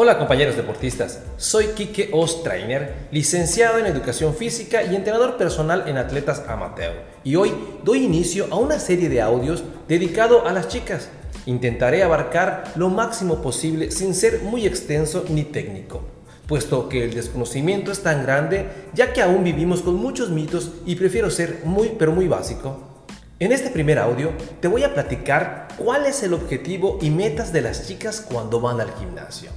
Hola 0.00 0.16
compañeros 0.16 0.54
deportistas, 0.54 1.24
soy 1.38 1.70
Kike 1.74 2.10
Ostrainer, 2.12 3.08
licenciado 3.10 3.80
en 3.80 3.86
Educación 3.86 4.32
Física 4.32 4.84
y 4.84 4.94
entrenador 4.94 5.36
personal 5.36 5.88
en 5.88 5.96
atletas 5.96 6.44
amateur. 6.46 6.92
Y 7.24 7.34
hoy 7.34 7.52
doy 7.82 8.04
inicio 8.04 8.46
a 8.52 8.54
una 8.54 8.78
serie 8.78 9.08
de 9.08 9.20
audios 9.20 9.64
dedicado 9.88 10.46
a 10.46 10.52
las 10.52 10.68
chicas. 10.68 11.08
Intentaré 11.46 12.04
abarcar 12.04 12.70
lo 12.76 12.90
máximo 12.90 13.42
posible 13.42 13.90
sin 13.90 14.14
ser 14.14 14.42
muy 14.42 14.66
extenso 14.68 15.24
ni 15.30 15.42
técnico, 15.42 16.02
puesto 16.46 16.88
que 16.88 17.02
el 17.02 17.14
desconocimiento 17.14 17.90
es 17.90 18.00
tan 18.04 18.22
grande 18.22 18.68
ya 18.94 19.12
que 19.12 19.20
aún 19.20 19.42
vivimos 19.42 19.82
con 19.82 19.96
muchos 19.96 20.30
mitos 20.30 20.74
y 20.86 20.94
prefiero 20.94 21.28
ser 21.28 21.62
muy 21.64 21.96
pero 21.98 22.12
muy 22.12 22.28
básico. 22.28 23.02
En 23.40 23.50
este 23.50 23.70
primer 23.70 23.98
audio 23.98 24.30
te 24.60 24.68
voy 24.68 24.84
a 24.84 24.94
platicar 24.94 25.66
cuál 25.76 26.06
es 26.06 26.22
el 26.22 26.34
objetivo 26.34 27.00
y 27.02 27.10
metas 27.10 27.52
de 27.52 27.62
las 27.62 27.88
chicas 27.88 28.20
cuando 28.20 28.60
van 28.60 28.80
al 28.80 28.94
gimnasio. 28.94 29.50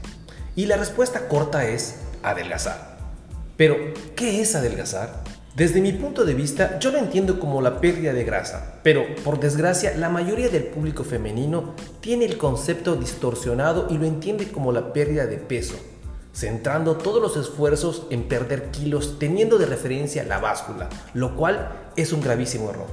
Y 0.56 0.66
la 0.66 0.78
respuesta 0.78 1.28
corta 1.28 1.66
es 1.66 1.96
adelgazar. 2.24 2.98
Pero, 3.56 3.78
¿qué 4.16 4.42
es 4.42 4.56
adelgazar? 4.56 5.24
Desde 5.56 5.82
mi 5.82 5.92
punto 5.92 6.26
de 6.26 6.34
vista, 6.34 6.80
yo 6.80 6.92
lo 6.92 6.98
entiendo 6.98 7.40
como 7.40 7.62
la 7.62 7.80
pérdida 7.80 8.14
de 8.14 8.24
grasa, 8.24 8.80
pero 8.84 9.04
por 9.24 9.40
desgracia 9.40 9.96
la 9.98 10.10
mayoría 10.10 10.50
del 10.50 10.64
público 10.64 11.04
femenino 11.04 11.76
tiene 12.00 12.26
el 12.26 12.38
concepto 12.38 12.96
distorsionado 12.96 13.88
y 13.90 13.98
lo 13.98 14.06
entiende 14.06 14.50
como 14.50 14.72
la 14.72 14.94
pérdida 14.94 15.26
de 15.26 15.38
peso, 15.38 15.76
centrando 16.34 16.96
todos 16.96 17.22
los 17.22 17.36
esfuerzos 17.36 18.08
en 18.10 18.24
perder 18.24 18.72
kilos 18.72 19.20
teniendo 19.20 19.58
de 19.58 19.66
referencia 19.66 20.24
la 20.24 20.40
báscula, 20.40 20.88
lo 21.14 21.36
cual 21.36 21.70
es 21.98 22.14
un 22.14 22.22
gravísimo 22.22 22.70
error. 22.70 22.88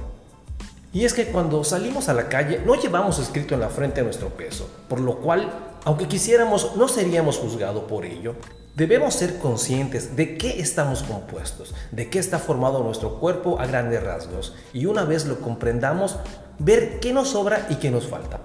Y 0.91 1.05
es 1.05 1.13
que 1.13 1.27
cuando 1.27 1.63
salimos 1.63 2.09
a 2.09 2.13
la 2.13 2.29
calle 2.29 2.61
no 2.65 2.75
llevamos 2.75 3.19
escrito 3.19 3.53
en 3.53 3.61
la 3.61 3.69
frente 3.69 4.03
nuestro 4.03 4.29
peso, 4.29 4.69
por 4.89 4.99
lo 4.99 5.19
cual 5.19 5.68
aunque 5.85 6.07
quisiéramos, 6.07 6.75
no 6.75 6.87
seríamos 6.87 7.37
juzgados 7.37 7.83
por 7.83 8.05
ello. 8.05 8.35
Debemos 8.75 9.15
ser 9.15 9.39
conscientes 9.39 10.15
de 10.15 10.37
qué 10.37 10.61
estamos 10.61 11.03
compuestos, 11.03 11.73
de 11.91 12.09
qué 12.09 12.19
está 12.19 12.39
formado 12.39 12.83
nuestro 12.83 13.19
cuerpo 13.19 13.59
a 13.59 13.65
grandes 13.65 14.01
rasgos 14.03 14.55
y 14.73 14.85
una 14.85 15.03
vez 15.03 15.25
lo 15.25 15.41
comprendamos, 15.41 16.17
ver 16.59 16.99
qué 16.99 17.11
nos 17.11 17.29
sobra 17.29 17.67
y 17.69 17.75
qué 17.75 17.91
nos 17.91 18.07
falta. 18.07 18.39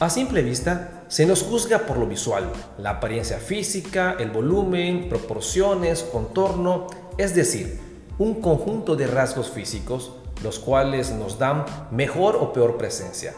A 0.00 0.10
simple 0.10 0.42
vista, 0.42 1.04
se 1.08 1.24
nos 1.24 1.42
juzga 1.42 1.80
por 1.80 1.98
lo 1.98 2.06
visual, 2.06 2.50
la 2.78 2.90
apariencia 2.90 3.38
física, 3.38 4.16
el 4.18 4.30
volumen, 4.30 5.08
proporciones, 5.08 6.02
contorno, 6.02 6.88
es 7.16 7.34
decir, 7.34 7.80
un 8.18 8.40
conjunto 8.40 8.96
de 8.96 9.06
rasgos 9.06 9.50
físicos, 9.50 10.12
los 10.42 10.58
cuales 10.58 11.12
nos 11.12 11.38
dan 11.38 11.64
mejor 11.90 12.36
o 12.36 12.52
peor 12.52 12.76
presencia 12.76 13.34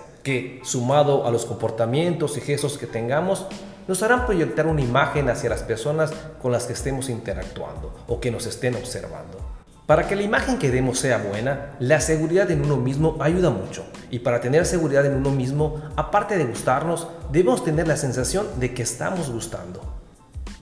sumado 0.63 1.27
a 1.27 1.31
los 1.31 1.47
comportamientos 1.47 2.37
y 2.37 2.41
gestos 2.41 2.79
que 2.79 2.87
tengamos, 2.87 3.47
nos 3.87 4.03
harán 4.03 4.27
proyectar 4.27 4.67
una 4.67 4.83
imagen 4.83 5.31
hacia 5.31 5.51
las 5.51 5.63
personas 5.63 6.13
con 6.43 6.53
las 6.53 6.67
que 6.67 6.75
estemos 6.75 7.09
interactuando 7.09 7.95
o 8.07 8.21
que 8.21 8.31
nos 8.31 8.47
estén 8.47 8.75
observando. 8.75 9.39
Para 9.87 10.07
que 10.07 10.17
la 10.17 10.23
imagen 10.23 10.59
que 10.59 10.71
demos 10.71 10.99
sea 10.99 11.17
buena, 11.17 11.75
la 11.79 11.99
seguridad 12.01 12.51
en 12.51 12.63
uno 12.63 12.77
mismo 12.77 13.17
ayuda 13.21 13.49
mucho. 13.49 13.87
Y 14.11 14.19
para 14.19 14.43
tener 14.43 14.67
seguridad 14.67 15.07
en 15.07 15.15
uno 15.15 15.31
mismo, 15.31 15.81
aparte 15.97 16.37
de 16.37 16.45
gustarnos, 16.45 17.09
debemos 17.33 17.65
tener 17.65 17.89
la 17.89 17.97
sensación 17.97 18.47
de 18.61 18.75
que 18.75 18.83
estamos 18.83 19.31
gustando. 19.31 19.81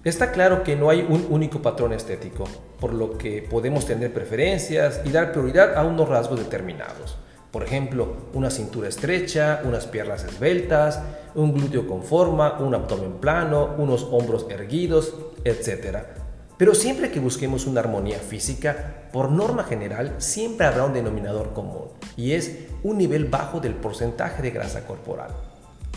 Está 0.05 0.31
claro 0.31 0.63
que 0.63 0.77
no 0.77 0.89
hay 0.89 1.01
un 1.01 1.27
único 1.29 1.61
patrón 1.61 1.93
estético, 1.93 2.45
por 2.79 2.95
lo 2.95 3.19
que 3.19 3.43
podemos 3.43 3.85
tener 3.85 4.15
preferencias 4.15 5.01
y 5.05 5.11
dar 5.11 5.33
prioridad 5.33 5.77
a 5.77 5.83
unos 5.83 6.09
rasgos 6.09 6.39
determinados. 6.39 7.19
Por 7.57 7.65
ejemplo, 7.65 8.17
una 8.35 8.51
cintura 8.51 8.87
estrecha, 8.87 9.63
unas 9.65 9.87
piernas 9.87 10.23
esbeltas, 10.25 11.01
un 11.35 11.55
glúteo 11.55 11.89
con 11.89 12.03
forma, 12.03 12.59
un 12.59 12.75
abdomen 12.75 13.15
plano, 13.15 13.77
unos 13.79 14.07
hombros 14.11 14.45
erguidos, 14.51 15.15
etc. 15.43 16.01
Pero 16.59 16.75
siempre 16.75 17.11
que 17.11 17.19
busquemos 17.19 17.65
una 17.65 17.81
armonía 17.81 18.19
física, 18.19 19.09
por 19.11 19.31
norma 19.31 19.65
general 19.65 20.17
siempre 20.19 20.67
habrá 20.67 20.85
un 20.85 20.93
denominador 20.93 21.55
común, 21.55 21.87
y 22.15 22.33
es 22.33 22.67
un 22.83 22.99
nivel 22.99 23.25
bajo 23.25 23.59
del 23.59 23.73
porcentaje 23.73 24.43
de 24.43 24.51
grasa 24.51 24.87
corporal. 24.87 25.31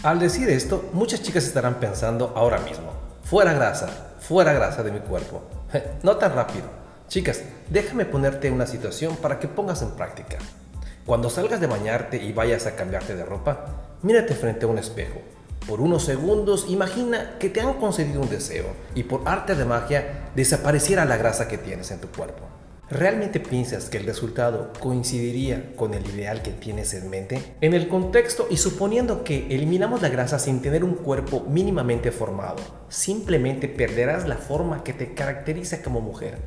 Al 0.04 0.18
decir 0.18 0.48
esto, 0.48 0.86
muchas 0.94 1.22
chicas 1.24 1.44
estarán 1.44 1.82
pensando 1.82 2.32
ahora 2.38 2.60
mismo, 2.60 2.94
fuera 3.22 3.52
grasa, 3.52 4.14
fuera 4.22 4.54
grasa 4.54 4.82
de 4.82 4.94
mi 4.94 5.00
cuerpo. 5.02 5.42
No 6.04 6.16
tan 6.16 6.34
rápido. 6.34 6.68
Chicas, 7.10 7.42
déjame 7.70 8.06
ponerte 8.06 8.50
una 8.50 8.66
situación 8.66 9.18
para 9.18 9.40
que 9.40 9.50
pongas 9.50 9.82
en 9.82 9.90
práctica. 9.90 10.38
Cuando 11.06 11.30
salgas 11.30 11.60
de 11.60 11.68
bañarte 11.68 12.18
y 12.22 12.32
vayas 12.34 12.66
a 12.66 12.76
cambiarte 12.76 13.16
de 13.16 13.26
ropa, 13.26 13.66
mírate 14.02 14.36
frente 14.36 14.66
a 14.66 14.70
un 14.70 14.78
espejo. 14.78 15.22
Por 15.68 15.82
unos 15.82 16.04
segundos 16.04 16.66
imagina 16.70 17.38
que 17.40 17.50
te 17.50 17.62
han 17.62 17.74
concedido 17.76 18.22
un 18.22 18.30
deseo 18.30 18.68
y 18.96 19.04
por 19.04 19.22
arte 19.26 19.56
de 19.56 19.66
magia 19.66 20.30
desapareciera 20.36 21.06
la 21.06 21.18
grasa 21.18 21.48
que 21.48 21.58
tienes 21.58 21.92
en 21.92 22.00
tu 22.00 22.08
cuerpo. 22.08 22.44
¿Realmente 22.90 23.40
piensas 23.40 23.88
que 23.88 23.98
el 23.98 24.08
resultado 24.08 24.74
coincidiría 24.80 25.74
con 25.76 25.94
el 25.94 26.08
ideal 26.08 26.42
que 26.42 26.50
tienes 26.50 26.96
en 26.96 27.08
mente? 27.12 27.56
En 27.62 27.76
el 27.76 27.88
contexto 27.88 28.48
y 28.50 28.58
suponiendo 28.58 29.24
que 29.24 29.46
eliminamos 29.54 30.02
la 30.02 30.10
grasa 30.10 30.40
sin 30.40 30.60
tener 30.60 30.84
un 30.84 30.96
cuerpo 30.96 31.46
mínimamente 31.48 32.12
formado, 32.12 32.58
simplemente 32.90 33.68
perderás 33.68 34.28
la 34.28 34.38
forma 34.38 34.84
que 34.84 34.94
te 34.94 35.14
caracteriza 35.14 35.84
como 35.84 36.02
mujer. 36.02 36.40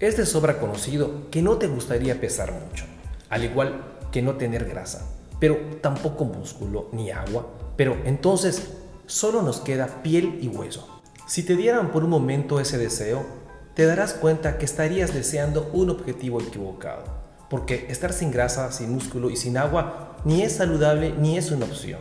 Es 0.00 0.16
de 0.16 0.24
sobra 0.24 0.58
conocido 0.58 1.30
que 1.30 1.42
no 1.42 1.58
te 1.58 1.66
gustaría 1.66 2.18
pesar 2.18 2.52
mucho, 2.52 2.86
al 3.34 3.42
igual 3.42 3.82
que 4.12 4.22
no 4.22 4.36
tener 4.36 4.64
grasa, 4.64 5.10
pero 5.40 5.56
tampoco 5.80 6.24
músculo 6.24 6.88
ni 6.92 7.10
agua, 7.10 7.48
pero 7.76 7.96
entonces 8.04 8.68
solo 9.06 9.42
nos 9.42 9.58
queda 9.58 10.04
piel 10.04 10.38
y 10.40 10.46
hueso. 10.46 11.02
Si 11.26 11.42
te 11.42 11.56
dieran 11.56 11.90
por 11.90 12.04
un 12.04 12.10
momento 12.10 12.60
ese 12.60 12.78
deseo, 12.78 13.26
te 13.74 13.86
darás 13.86 14.12
cuenta 14.12 14.56
que 14.56 14.64
estarías 14.64 15.12
deseando 15.12 15.68
un 15.72 15.90
objetivo 15.90 16.40
equivocado, 16.40 17.02
porque 17.50 17.86
estar 17.88 18.12
sin 18.12 18.30
grasa, 18.30 18.70
sin 18.70 18.92
músculo 18.92 19.30
y 19.30 19.36
sin 19.36 19.56
agua 19.56 20.16
ni 20.24 20.42
es 20.42 20.52
saludable 20.52 21.12
ni 21.18 21.36
es 21.36 21.50
una 21.50 21.64
opción. 21.64 21.98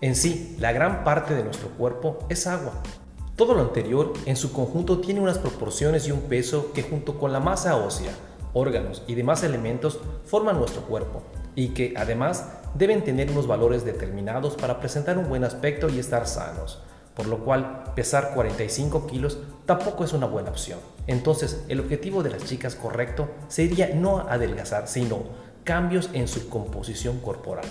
En 0.00 0.16
sí, 0.16 0.56
la 0.58 0.72
gran 0.72 1.04
parte 1.04 1.36
de 1.36 1.44
nuestro 1.44 1.68
cuerpo 1.68 2.18
es 2.28 2.48
agua. 2.48 2.72
Todo 3.36 3.54
lo 3.54 3.60
anterior 3.60 4.14
en 4.24 4.34
su 4.34 4.52
conjunto 4.52 4.98
tiene 4.98 5.20
unas 5.20 5.38
proporciones 5.38 6.08
y 6.08 6.10
un 6.10 6.22
peso 6.22 6.72
que 6.72 6.82
junto 6.82 7.20
con 7.20 7.32
la 7.32 7.38
masa 7.38 7.76
ósea, 7.76 8.10
órganos 8.56 9.02
y 9.06 9.14
demás 9.14 9.42
elementos 9.42 10.00
forman 10.24 10.58
nuestro 10.58 10.82
cuerpo 10.82 11.22
y 11.54 11.68
que 11.68 11.92
además 11.96 12.48
deben 12.74 13.04
tener 13.04 13.30
unos 13.30 13.46
valores 13.46 13.84
determinados 13.84 14.56
para 14.56 14.80
presentar 14.80 15.18
un 15.18 15.28
buen 15.28 15.44
aspecto 15.44 15.90
y 15.90 15.98
estar 15.98 16.26
sanos, 16.26 16.82
por 17.14 17.26
lo 17.26 17.44
cual 17.44 17.92
pesar 17.94 18.32
45 18.34 19.06
kilos 19.06 19.38
tampoco 19.66 20.04
es 20.04 20.14
una 20.14 20.26
buena 20.26 20.50
opción. 20.50 20.78
Entonces 21.06 21.64
el 21.68 21.80
objetivo 21.80 22.22
de 22.22 22.30
las 22.30 22.44
chicas 22.44 22.74
correcto 22.74 23.28
sería 23.48 23.94
no 23.94 24.20
adelgazar, 24.20 24.88
sino 24.88 25.22
cambios 25.64 26.08
en 26.14 26.26
su 26.26 26.48
composición 26.48 27.20
corporal. 27.20 27.66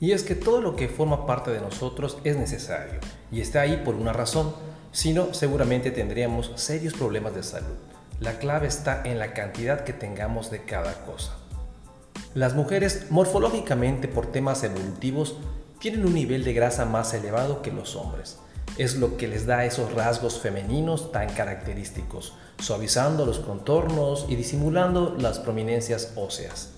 Y 0.00 0.12
es 0.12 0.22
que 0.22 0.34
todo 0.34 0.60
lo 0.60 0.76
que 0.76 0.88
forma 0.88 1.24
parte 1.26 1.50
de 1.50 1.62
nosotros 1.62 2.18
es 2.24 2.36
necesario 2.36 3.00
y 3.32 3.40
está 3.40 3.62
ahí 3.62 3.80
por 3.82 3.94
una 3.94 4.12
razón, 4.12 4.52
si 4.92 5.14
no 5.14 5.32
seguramente 5.32 5.90
tendríamos 5.90 6.52
serios 6.56 6.92
problemas 6.92 7.34
de 7.34 7.42
salud. 7.42 7.74
La 8.24 8.38
clave 8.38 8.68
está 8.68 9.02
en 9.04 9.18
la 9.18 9.34
cantidad 9.34 9.84
que 9.84 9.92
tengamos 9.92 10.50
de 10.50 10.62
cada 10.62 10.94
cosa. 11.04 11.36
Las 12.32 12.54
mujeres 12.54 13.08
morfológicamente 13.10 14.08
por 14.08 14.32
temas 14.32 14.64
evolutivos 14.64 15.36
tienen 15.78 16.06
un 16.06 16.14
nivel 16.14 16.42
de 16.42 16.54
grasa 16.54 16.86
más 16.86 17.12
elevado 17.12 17.60
que 17.60 17.70
los 17.70 17.96
hombres. 17.96 18.38
Es 18.78 18.96
lo 18.96 19.18
que 19.18 19.28
les 19.28 19.44
da 19.44 19.66
esos 19.66 19.92
rasgos 19.92 20.40
femeninos 20.40 21.12
tan 21.12 21.28
característicos, 21.34 22.34
suavizando 22.60 23.26
los 23.26 23.40
contornos 23.40 24.24
y 24.26 24.36
disimulando 24.36 25.14
las 25.18 25.38
prominencias 25.38 26.14
óseas. 26.16 26.70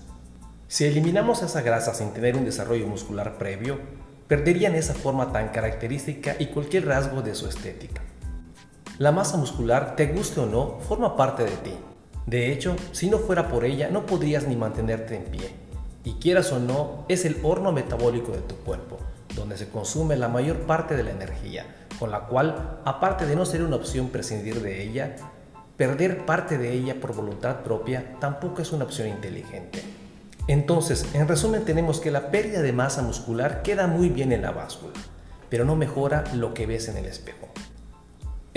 Si 0.67 0.83
eliminamos 0.83 1.43
esa 1.43 1.61
grasa 1.61 1.93
sin 1.93 2.11
tener 2.11 2.35
un 2.35 2.43
desarrollo 2.43 2.87
muscular 2.87 3.37
previo, 3.37 3.79
perderían 4.27 4.75
esa 4.75 4.95
forma 4.95 5.31
tan 5.31 5.47
característica 5.53 6.35
y 6.39 6.47
cualquier 6.47 6.87
rasgo 6.87 7.21
de 7.21 7.35
su 7.35 7.47
estética. 7.47 8.01
La 8.99 9.11
masa 9.11 9.37
muscular, 9.37 9.95
te 9.95 10.07
guste 10.07 10.39
o 10.39 10.47
no, 10.47 10.79
forma 10.87 11.15
parte 11.15 11.43
de 11.43 11.55
ti. 11.57 11.73
De 12.25 12.51
hecho, 12.51 12.75
si 12.93 13.11
no 13.11 13.19
fuera 13.19 13.47
por 13.47 13.63
ella, 13.63 13.89
no 13.91 14.07
podrías 14.07 14.47
ni 14.47 14.55
mantenerte 14.55 15.15
en 15.15 15.25
pie. 15.25 15.51
Y 16.03 16.13
quieras 16.13 16.51
o 16.51 16.57
no, 16.57 17.05
es 17.07 17.23
el 17.23 17.37
horno 17.43 17.71
metabólico 17.71 18.31
de 18.31 18.41
tu 18.41 18.55
cuerpo, 18.55 18.97
donde 19.35 19.55
se 19.55 19.69
consume 19.69 20.15
la 20.15 20.29
mayor 20.29 20.61
parte 20.61 20.95
de 20.95 21.03
la 21.03 21.11
energía, 21.11 21.67
con 21.99 22.09
la 22.09 22.21
cual, 22.21 22.79
aparte 22.85 23.27
de 23.27 23.35
no 23.35 23.45
ser 23.45 23.61
una 23.61 23.75
opción 23.75 24.09
prescindir 24.09 24.63
de 24.63 24.81
ella, 24.81 25.15
perder 25.75 26.25
parte 26.25 26.57
de 26.57 26.73
ella 26.73 26.99
por 26.99 27.13
voluntad 27.13 27.57
propia 27.57 28.15
tampoco 28.19 28.63
es 28.63 28.71
una 28.71 28.85
opción 28.85 29.09
inteligente. 29.09 29.83
Entonces, 30.47 31.05
en 31.13 31.27
resumen, 31.27 31.65
tenemos 31.65 31.99
que 31.99 32.09
la 32.09 32.31
pérdida 32.31 32.63
de 32.63 32.73
masa 32.73 33.03
muscular 33.03 33.61
queda 33.61 33.85
muy 33.85 34.09
bien 34.09 34.31
en 34.31 34.41
la 34.41 34.49
báscula, 34.49 34.93
pero 35.51 35.65
no 35.65 35.75
mejora 35.75 36.23
lo 36.33 36.55
que 36.55 36.65
ves 36.65 36.87
en 36.87 36.97
el 36.97 37.05
espejo. 37.05 37.46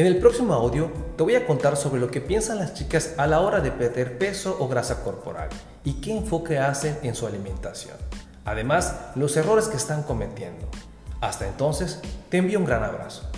En 0.00 0.06
el 0.06 0.16
próximo 0.16 0.54
audio 0.54 0.90
te 1.14 1.22
voy 1.22 1.34
a 1.34 1.46
contar 1.46 1.76
sobre 1.76 2.00
lo 2.00 2.10
que 2.10 2.22
piensan 2.22 2.58
las 2.58 2.72
chicas 2.72 3.12
a 3.18 3.26
la 3.26 3.40
hora 3.40 3.60
de 3.60 3.70
perder 3.70 4.16
peso 4.16 4.56
o 4.58 4.66
grasa 4.66 5.04
corporal 5.04 5.50
y 5.84 6.00
qué 6.00 6.16
enfoque 6.16 6.58
hacen 6.58 6.96
en 7.02 7.14
su 7.14 7.26
alimentación. 7.26 7.98
Además, 8.46 8.94
los 9.14 9.36
errores 9.36 9.68
que 9.68 9.76
están 9.76 10.02
cometiendo. 10.02 10.66
Hasta 11.20 11.46
entonces, 11.46 12.00
te 12.30 12.38
envío 12.38 12.58
un 12.58 12.64
gran 12.64 12.82
abrazo. 12.82 13.30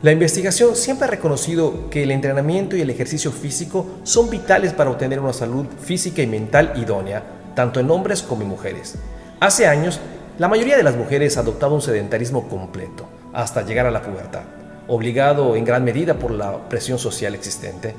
La 0.00 0.12
investigación 0.12 0.74
siempre 0.74 1.04
ha 1.06 1.10
reconocido 1.10 1.90
que 1.90 2.04
el 2.04 2.10
entrenamiento 2.12 2.76
y 2.76 2.80
el 2.80 2.88
ejercicio 2.88 3.30
físico 3.30 3.98
son 4.04 4.30
vitales 4.30 4.72
para 4.72 4.88
obtener 4.88 5.20
una 5.20 5.34
salud 5.34 5.66
física 5.82 6.22
y 6.22 6.26
mental 6.26 6.72
idónea 6.76 7.39
tanto 7.54 7.80
en 7.80 7.90
hombres 7.90 8.22
como 8.22 8.42
en 8.42 8.48
mujeres. 8.48 8.96
Hace 9.40 9.66
años, 9.66 10.00
la 10.38 10.48
mayoría 10.48 10.76
de 10.76 10.82
las 10.82 10.96
mujeres 10.96 11.36
adoptaba 11.36 11.74
un 11.74 11.82
sedentarismo 11.82 12.48
completo, 12.48 13.06
hasta 13.32 13.62
llegar 13.62 13.86
a 13.86 13.90
la 13.90 14.02
pubertad, 14.02 14.42
obligado 14.88 15.56
en 15.56 15.64
gran 15.64 15.84
medida 15.84 16.14
por 16.14 16.30
la 16.30 16.68
presión 16.68 16.98
social 16.98 17.34
existente. 17.34 17.94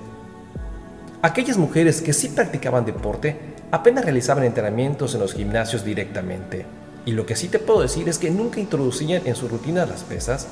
Aquellas 1.21 1.57
mujeres 1.57 2.01
que 2.01 2.13
sí 2.13 2.30
practicaban 2.30 2.86
deporte 2.86 3.38
apenas 3.71 4.03
realizaban 4.03 4.44
entrenamientos 4.44 5.13
en 5.13 5.21
los 5.21 5.33
gimnasios 5.33 5.86
directamente, 5.86 6.65
y 7.06 7.12
lo 7.12 7.25
que 7.25 7.36
sí 7.36 7.48
te 7.48 7.59
puedo 7.59 7.81
decir 7.81 8.09
es 8.09 8.18
que 8.18 8.31
nunca 8.31 8.59
introducían 8.59 9.21
en 9.25 9.36
su 9.36 9.48
rutina 9.48 9.86
las 9.86 10.03
pesas, 10.03 10.48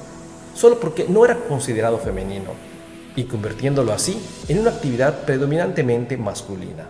solo 0.54 0.80
porque 0.80 1.06
no 1.10 1.26
era 1.26 1.36
considerado 1.36 1.98
femenino, 1.98 2.52
y 3.16 3.24
convirtiéndolo 3.24 3.92
así 3.94 4.22
en 4.48 4.60
una 4.60 4.72
actividad 4.72 5.24
predominantemente 5.24 6.18
masculina. 6.18 6.86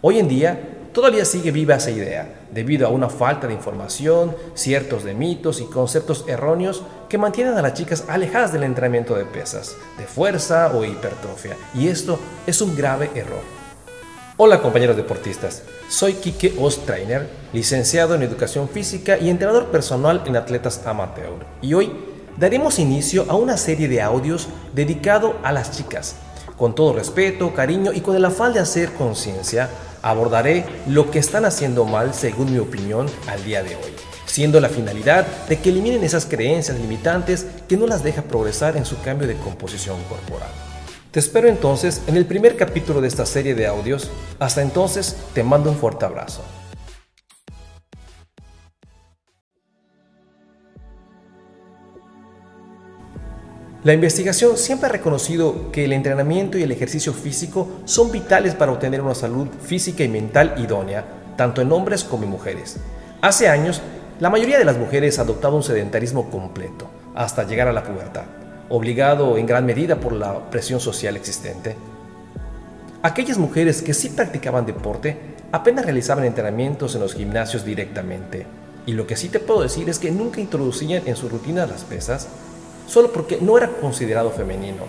Hoy 0.00 0.18
en 0.18 0.28
día 0.28 0.60
todavía 0.94 1.24
sigue 1.24 1.50
viva 1.50 1.74
esa 1.74 1.90
idea, 1.90 2.46
debido 2.52 2.86
a 2.86 2.90
una 2.90 3.10
falta 3.10 3.48
de 3.48 3.52
información, 3.52 4.34
ciertos 4.54 5.02
de 5.02 5.12
mitos 5.12 5.60
y 5.60 5.64
conceptos 5.64 6.24
erróneos 6.28 6.84
que 7.08 7.18
mantienen 7.18 7.54
a 7.54 7.62
las 7.62 7.74
chicas 7.74 8.04
alejadas 8.08 8.52
del 8.52 8.62
entrenamiento 8.62 9.16
de 9.16 9.24
pesas, 9.24 9.74
de 9.98 10.04
fuerza 10.04 10.70
o 10.72 10.84
hipertrofia, 10.84 11.56
y 11.74 11.88
esto 11.88 12.18
es 12.46 12.60
un 12.62 12.76
grave 12.76 13.10
error. 13.16 13.42
Hola 14.36 14.62
compañeros 14.62 14.96
deportistas, 14.96 15.64
soy 15.88 16.14
Kike 16.14 16.54
Ostrainer, 16.60 17.28
licenciado 17.52 18.14
en 18.14 18.22
Educación 18.22 18.68
Física 18.68 19.18
y 19.18 19.30
entrenador 19.30 19.66
personal 19.66 20.22
en 20.26 20.36
atletas 20.36 20.80
amateur, 20.86 21.44
y 21.60 21.74
hoy 21.74 21.92
daremos 22.36 22.78
inicio 22.78 23.26
a 23.28 23.34
una 23.34 23.56
serie 23.56 23.88
de 23.88 24.00
audios 24.00 24.48
dedicado 24.72 25.34
a 25.42 25.50
las 25.50 25.72
chicas. 25.72 26.14
Con 26.56 26.76
todo 26.76 26.92
respeto, 26.92 27.52
cariño 27.52 27.92
y 27.92 28.00
con 28.00 28.14
el 28.14 28.24
afán 28.24 28.52
de 28.52 28.60
hacer 28.60 28.92
conciencia, 28.92 29.68
abordaré 30.04 30.64
lo 30.86 31.10
que 31.10 31.18
están 31.18 31.44
haciendo 31.44 31.84
mal 31.84 32.14
según 32.14 32.52
mi 32.52 32.58
opinión 32.58 33.06
al 33.26 33.42
día 33.42 33.62
de 33.62 33.74
hoy, 33.74 33.92
siendo 34.26 34.60
la 34.60 34.68
finalidad 34.68 35.26
de 35.48 35.58
que 35.58 35.70
eliminen 35.70 36.04
esas 36.04 36.26
creencias 36.26 36.78
limitantes 36.78 37.46
que 37.68 37.76
no 37.76 37.86
las 37.86 38.04
deja 38.04 38.22
progresar 38.22 38.76
en 38.76 38.84
su 38.84 39.00
cambio 39.00 39.26
de 39.26 39.36
composición 39.36 39.96
corporal. 40.04 40.50
Te 41.10 41.20
espero 41.20 41.48
entonces 41.48 42.02
en 42.06 42.16
el 42.16 42.26
primer 42.26 42.56
capítulo 42.56 43.00
de 43.00 43.08
esta 43.08 43.24
serie 43.24 43.54
de 43.54 43.66
audios. 43.66 44.10
Hasta 44.40 44.62
entonces, 44.62 45.16
te 45.32 45.44
mando 45.44 45.70
un 45.70 45.76
fuerte 45.76 46.04
abrazo. 46.04 46.42
La 53.84 53.92
investigación 53.92 54.56
siempre 54.56 54.88
ha 54.88 54.92
reconocido 54.92 55.70
que 55.70 55.84
el 55.84 55.92
entrenamiento 55.92 56.56
y 56.56 56.62
el 56.62 56.72
ejercicio 56.72 57.12
físico 57.12 57.68
son 57.84 58.10
vitales 58.10 58.54
para 58.54 58.72
obtener 58.72 59.02
una 59.02 59.14
salud 59.14 59.46
física 59.62 60.02
y 60.02 60.08
mental 60.08 60.54
idónea, 60.56 61.04
tanto 61.36 61.60
en 61.60 61.70
hombres 61.70 62.02
como 62.02 62.24
en 62.24 62.30
mujeres. 62.30 62.78
Hace 63.20 63.46
años, 63.46 63.82
la 64.20 64.30
mayoría 64.30 64.58
de 64.58 64.64
las 64.64 64.78
mujeres 64.78 65.18
adoptaba 65.18 65.56
un 65.56 65.62
sedentarismo 65.62 66.30
completo, 66.30 66.88
hasta 67.14 67.44
llegar 67.44 67.68
a 67.68 67.74
la 67.74 67.84
pubertad, 67.84 68.24
obligado 68.70 69.36
en 69.36 69.44
gran 69.44 69.66
medida 69.66 69.96
por 69.96 70.14
la 70.14 70.48
presión 70.48 70.80
social 70.80 71.14
existente. 71.14 71.76
Aquellas 73.02 73.36
mujeres 73.36 73.82
que 73.82 73.92
sí 73.92 74.08
practicaban 74.08 74.64
deporte 74.64 75.18
apenas 75.52 75.84
realizaban 75.84 76.24
entrenamientos 76.24 76.94
en 76.94 77.02
los 77.02 77.12
gimnasios 77.12 77.66
directamente, 77.66 78.46
y 78.86 78.92
lo 78.92 79.06
que 79.06 79.16
sí 79.16 79.28
te 79.28 79.40
puedo 79.40 79.60
decir 79.60 79.90
es 79.90 79.98
que 79.98 80.10
nunca 80.10 80.40
introducían 80.40 81.02
en 81.04 81.16
su 81.16 81.28
rutina 81.28 81.66
las 81.66 81.82
pesas, 81.82 82.28
solo 82.86 83.12
porque 83.12 83.38
no 83.40 83.56
era 83.56 83.68
considerado 83.68 84.30
femenino, 84.30 84.84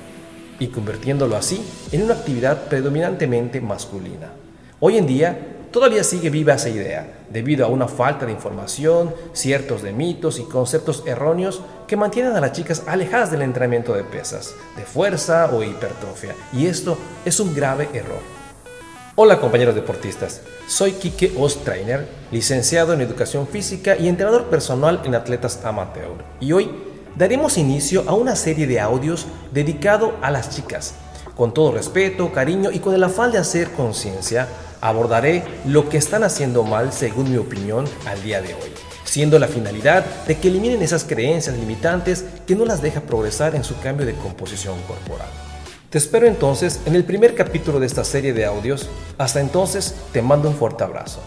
y 0.60 0.68
convirtiéndolo 0.68 1.36
así 1.36 1.66
en 1.92 2.04
una 2.04 2.14
actividad 2.14 2.68
predominantemente 2.70 3.62
masculina. 3.62 4.32
Hoy 4.80 4.98
en 4.98 5.08
día 5.08 5.38
todavía 5.72 6.04
sigue 6.04 6.30
viva 6.30 6.54
esa 6.54 6.70
idea, 6.70 7.26
debido 7.30 7.66
a 7.66 7.70
una 7.70 7.88
falta 7.88 8.26
de 8.26 8.32
información, 8.32 9.14
ciertos 9.34 9.82
de 9.82 9.92
mitos 9.92 10.40
y 10.40 10.44
conceptos 10.44 11.04
erróneos 11.06 11.62
que 11.88 11.98
mantienen 11.98 12.34
a 12.34 12.40
las 12.40 12.54
chicas 12.54 12.84
alejadas 12.88 13.32
del 13.32 13.42
entrenamiento 13.42 13.94
de 13.94 14.04
pesas, 14.04 14.54
de 14.78 14.84
fuerza 14.84 15.50
o 15.54 15.64
hipertrofia, 15.64 16.36
y 16.54 16.68
esto 16.68 16.98
es 17.26 17.40
un 17.40 17.54
grave 17.54 17.90
error. 17.94 18.22
Hola 19.18 19.40
compañeros 19.40 19.76
deportistas, 19.76 20.42
soy 20.68 20.94
Kike 20.94 21.34
Ostrainer, 21.38 22.08
licenciado 22.32 22.94
en 22.94 23.02
Educación 23.02 23.48
Física 23.48 23.96
y 23.98 24.08
entrenador 24.08 24.46
personal 24.46 25.02
en 25.06 25.16
atletas 25.16 25.60
amateur, 25.64 26.16
y 26.40 26.52
hoy 26.52 26.70
daremos 27.16 27.58
inicio 27.58 28.04
a 28.08 28.14
una 28.14 28.36
serie 28.36 28.68
de 28.68 28.80
audios 28.80 29.28
dedicado 29.52 30.16
a 30.22 30.32
las 30.32 30.50
chicas. 30.50 30.94
Con 31.36 31.54
todo 31.54 31.72
respeto, 31.72 32.32
cariño 32.32 32.72
y 32.72 32.80
con 32.80 32.94
el 32.94 33.04
afán 33.04 33.32
de 33.32 33.38
hacer 33.38 33.72
conciencia, 33.72 34.48
abordaré 34.82 35.44
lo 35.66 35.90
que 35.90 35.98
están 35.98 36.24
haciendo 36.24 36.64
mal 36.64 36.94
según 36.94 37.32
mi 37.32 37.38
opinión 37.38 37.86
al 38.06 38.22
día 38.24 38.42
de 38.42 38.54
hoy, 38.54 38.72
siendo 39.04 39.40
la 39.40 39.48
finalidad 39.48 40.06
de 40.28 40.38
que 40.38 40.48
eliminen 40.48 40.82
esas 40.82 41.04
creencias 41.04 41.58
limitantes 41.58 42.26
que 42.46 42.56
no 42.56 42.66
las 42.66 42.82
deja 42.82 43.02
progresar 43.02 43.56
en 43.56 43.64
su 43.64 43.78
cambio 43.80 44.06
de 44.06 44.14
composición 44.14 44.76
corporal. 44.88 45.28
Te 45.90 45.98
espero 45.98 46.28
entonces 46.28 46.82
en 46.86 46.96
el 46.96 47.06
primer 47.06 47.36
capítulo 47.36 47.80
de 47.80 47.88
esta 47.88 48.04
serie 48.04 48.34
de 48.34 48.46
audios. 48.46 48.90
Hasta 49.18 49.40
entonces, 49.40 49.96
te 50.12 50.22
mando 50.22 50.50
un 50.50 50.56
fuerte 50.56 50.84
abrazo. 50.84 51.22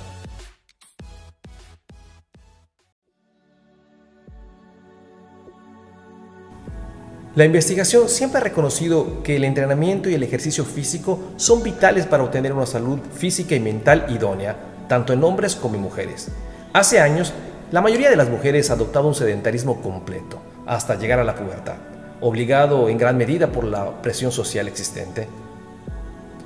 La 7.35 7.45
investigación 7.45 8.09
siempre 8.09 8.41
ha 8.41 8.45
reconocido 8.45 9.23
que 9.23 9.37
el 9.37 9.45
entrenamiento 9.45 10.09
y 10.09 10.15
el 10.15 10.23
ejercicio 10.23 10.65
físico 10.65 11.21
son 11.37 11.63
vitales 11.63 12.07
para 12.07 12.25
obtener 12.25 12.53
una 12.53 12.67
salud 12.67 12.99
física 13.15 13.55
y 13.55 13.61
mental 13.61 14.07
idónea, 14.09 14.57
tanto 14.89 15.13
en 15.13 15.23
hombres 15.23 15.55
como 15.55 15.77
en 15.77 15.83
mujeres. 15.83 16.29
Hace 16.73 17.01
años, 17.01 17.33
la 17.71 17.83
mayoría 17.83 18.09
de 18.11 18.17
las 18.17 18.31
mujeres 18.31 18.71
adoptaba 18.71 19.07
un 19.07 19.15
sedentarismo 19.15 19.83
completo, 19.83 20.41
hasta 20.67 20.99
llegar 20.99 21.19
a 21.19 21.25
la 21.25 21.35
pubertad, 21.35 21.77
obligado 22.21 22.89
en 22.89 22.97
gran 22.97 23.17
medida 23.19 23.53
por 23.53 23.65
la 23.65 24.01
presión 24.01 24.33
social 24.33 24.67
existente. 24.67 25.29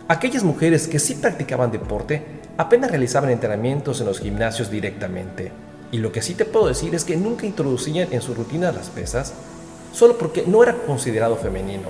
Aquellas 0.09 0.43
mujeres 0.43 0.89
que 0.89 0.99
sí 0.99 1.15
practicaban 1.15 1.71
deporte 1.71 2.23
apenas 2.57 2.91
realizaban 2.91 3.31
entrenamientos 3.31 4.01
en 4.01 4.07
los 4.07 4.19
gimnasios 4.19 4.71
directamente, 4.71 5.53
y 5.93 5.99
lo 5.99 6.11
que 6.11 6.23
sí 6.23 6.35
te 6.35 6.45
puedo 6.45 6.67
decir 6.67 6.95
es 6.95 7.05
que 7.05 7.17
nunca 7.17 7.47
introducían 7.47 8.09
en 8.11 8.21
su 8.21 8.35
rutina 8.35 8.73
las 8.73 8.89
pesas, 8.89 9.33
solo 9.93 10.19
porque 10.19 10.45
no 10.47 10.63
era 10.63 10.75
considerado 10.75 11.37
femenino, 11.37 11.89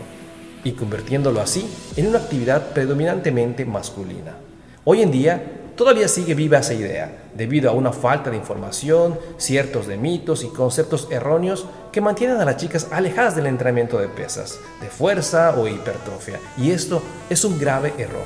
y 0.64 0.73
convirtiéndolo 0.73 1.40
así 1.40 1.68
en 1.97 2.06
una 2.06 2.18
actividad 2.18 2.73
predominantemente 2.73 3.64
masculina. 3.64 4.37
Hoy 4.85 5.02
en 5.02 5.11
día 5.11 5.61
todavía 5.76 6.06
sigue 6.09 6.35
viva 6.35 6.59
esa 6.59 6.75
idea, 6.75 7.30
debido 7.35 7.71
a 7.71 7.73
una 7.73 7.92
falta 7.92 8.30
de 8.30 8.37
información, 8.37 9.18
ciertos 9.38 9.87
de 9.87 9.97
mitos 9.97 10.44
y 10.44 10.49
conceptos 10.49 11.09
erróneos 11.11 11.66
que 11.90 12.00
mantienen 12.00 12.40
a 12.40 12.44
las 12.44 12.59
chicas 12.59 12.88
alejadas 12.90 13.35
del 13.35 13.47
entrenamiento 13.47 13.99
de 13.99 14.09
pesas, 14.09 14.59
de 14.80 14.88
fuerza 14.88 15.56
o 15.56 15.66
hipertrofia, 15.66 16.38
y 16.59 16.71
esto 16.71 17.02
es 17.30 17.44
un 17.44 17.59
grave 17.59 17.94
error. 17.99 18.25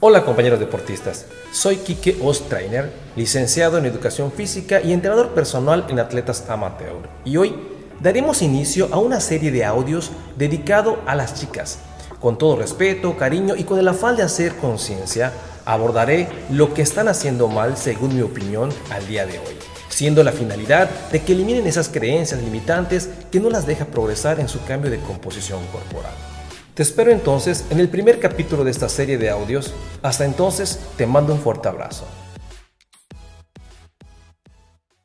Hola 0.00 0.24
compañeros 0.24 0.58
deportistas, 0.58 1.26
soy 1.52 1.76
Kike 1.76 2.18
Ostrainer, 2.22 2.90
licenciado 3.14 3.78
en 3.78 3.86
Educación 3.86 4.32
Física 4.32 4.80
y 4.80 4.92
entrenador 4.92 5.28
personal 5.28 5.86
en 5.88 6.00
atletas 6.00 6.48
amateur, 6.48 7.08
y 7.24 7.36
hoy 7.36 7.54
daremos 8.02 8.42
inicio 8.42 8.88
a 8.92 8.98
una 8.98 9.20
serie 9.20 9.52
de 9.52 9.64
audios 9.64 10.10
dedicado 10.36 10.98
a 11.06 11.14
las 11.14 11.34
chicas. 11.34 11.78
Con 12.20 12.36
todo 12.36 12.56
respeto, 12.56 13.16
cariño 13.16 13.54
y 13.56 13.64
con 13.64 13.78
el 13.78 13.88
afán 13.88 14.16
de 14.16 14.22
hacer 14.22 14.56
conciencia, 14.56 15.32
abordaré 15.64 16.28
lo 16.50 16.74
que 16.74 16.82
están 16.82 17.08
haciendo 17.08 17.48
mal 17.48 17.76
según 17.76 18.14
mi 18.14 18.22
opinión 18.22 18.70
al 18.90 19.06
día 19.06 19.24
de 19.24 19.38
hoy, 19.38 19.56
siendo 19.88 20.24
la 20.24 20.32
finalidad 20.32 20.90
de 21.12 21.22
que 21.22 21.32
eliminen 21.32 21.66
esas 21.66 21.88
creencias 21.88 22.42
limitantes 22.42 23.08
que 23.30 23.40
no 23.40 23.50
las 23.50 23.66
deja 23.66 23.84
progresar 23.84 24.40
en 24.40 24.48
su 24.48 24.64
cambio 24.64 24.90
de 24.90 24.98
composición 24.98 25.60
corporal. 25.66 26.12
Te 26.74 26.82
espero 26.82 27.12
entonces 27.12 27.66
en 27.70 27.78
el 27.78 27.88
primer 27.88 28.18
capítulo 28.18 28.64
de 28.64 28.70
esta 28.70 28.88
serie 28.88 29.18
de 29.18 29.30
audios. 29.30 29.74
Hasta 30.02 30.24
entonces, 30.24 30.80
te 30.96 31.06
mando 31.06 31.34
un 31.34 31.40
fuerte 31.40 31.68
abrazo. 31.68 32.06